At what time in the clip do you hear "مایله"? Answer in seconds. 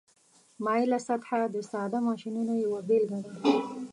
0.63-0.99